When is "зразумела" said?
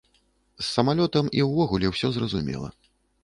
2.15-2.73